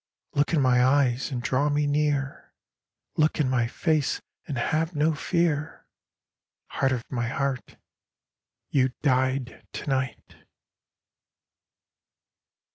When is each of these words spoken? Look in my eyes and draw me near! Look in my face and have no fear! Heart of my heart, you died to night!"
Look 0.33 0.51
in 0.51 0.61
my 0.63 0.83
eyes 0.83 1.29
and 1.29 1.43
draw 1.43 1.69
me 1.69 1.85
near! 1.85 2.55
Look 3.17 3.39
in 3.39 3.47
my 3.47 3.67
face 3.67 4.19
and 4.47 4.57
have 4.57 4.95
no 4.95 5.13
fear! 5.13 5.85
Heart 6.69 6.93
of 6.93 7.03
my 7.11 7.27
heart, 7.27 7.77
you 8.71 8.93
died 9.03 9.63
to 9.73 9.87
night!" 9.87 10.37